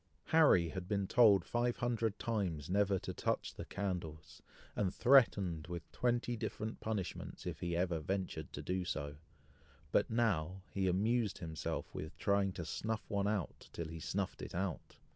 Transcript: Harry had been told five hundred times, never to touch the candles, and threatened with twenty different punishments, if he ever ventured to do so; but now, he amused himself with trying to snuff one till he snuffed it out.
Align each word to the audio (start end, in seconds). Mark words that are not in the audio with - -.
Harry 0.29 0.69
had 0.69 0.87
been 0.87 1.05
told 1.05 1.45
five 1.45 1.77
hundred 1.77 2.17
times, 2.17 2.71
never 2.71 2.97
to 2.97 3.13
touch 3.13 3.53
the 3.53 3.65
candles, 3.65 4.41
and 4.75 4.91
threatened 4.95 5.67
with 5.67 5.91
twenty 5.91 6.35
different 6.35 6.79
punishments, 6.79 7.45
if 7.45 7.59
he 7.59 7.75
ever 7.77 7.99
ventured 7.99 8.51
to 8.51 8.63
do 8.63 8.83
so; 8.83 9.17
but 9.91 10.09
now, 10.09 10.63
he 10.71 10.87
amused 10.87 11.37
himself 11.37 11.93
with 11.93 12.17
trying 12.17 12.51
to 12.51 12.65
snuff 12.65 13.03
one 13.09 13.45
till 13.73 13.89
he 13.89 13.99
snuffed 13.99 14.41
it 14.41 14.55
out. 14.55 14.97